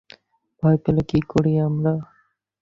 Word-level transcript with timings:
ভয় 0.63 0.77
পেলে 0.83 1.03
কী 1.09 1.19
করি 1.31 1.53
আমরা? 1.67 1.93